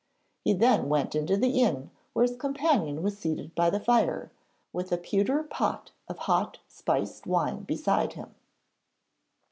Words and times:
He 0.43 0.53
then 0.53 0.89
went 0.89 1.13
into 1.13 1.37
the 1.37 1.61
inn 1.61 1.91
where 2.13 2.23
his 2.25 2.35
companion 2.35 3.03
was 3.03 3.19
seated 3.19 3.53
by 3.53 3.69
the 3.69 3.79
fire, 3.79 4.31
with 4.73 4.91
a 4.91 4.97
pewter 4.97 5.43
pot 5.43 5.91
of 6.07 6.17
hot 6.17 6.57
spiced 6.67 7.27
wine 7.27 7.61
beside 7.65 8.13
him. 8.13 8.33